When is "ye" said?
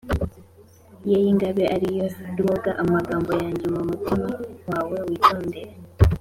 1.09-1.17